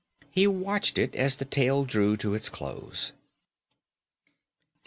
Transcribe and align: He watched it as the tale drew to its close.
He 0.31 0.47
watched 0.47 0.97
it 0.97 1.15
as 1.15 1.37
the 1.37 1.45
tale 1.45 1.85
drew 1.85 2.17
to 2.17 2.33
its 2.33 2.49
close. 2.49 3.11